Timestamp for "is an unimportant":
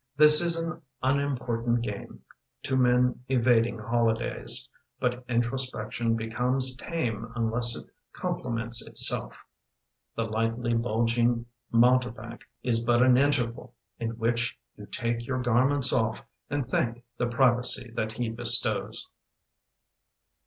0.41-1.83